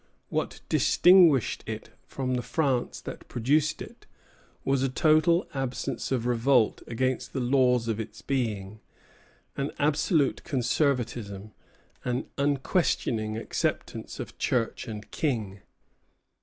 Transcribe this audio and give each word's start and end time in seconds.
What 0.29 0.61
distinguished 0.67 1.63
it 1.67 1.91
from 2.07 2.33
the 2.33 2.41
France 2.41 3.01
that 3.01 3.27
produced 3.27 3.83
it 3.83 4.07
was 4.65 4.81
a 4.81 4.89
total 4.89 5.47
absence 5.53 6.11
of 6.11 6.25
revolt 6.25 6.81
against 6.87 7.33
the 7.33 7.39
laws 7.39 7.87
of 7.87 7.99
its 7.99 8.23
being, 8.23 8.79
an 9.55 9.69
absolute 9.77 10.43
conservatism, 10.43 11.51
an 12.03 12.25
unquestioning 12.39 13.37
acceptance 13.37 14.19
of 14.19 14.39
Church 14.39 14.87
and 14.87 15.11
King. 15.11 15.59